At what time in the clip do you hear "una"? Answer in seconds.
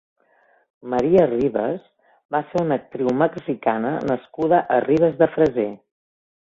2.65-2.79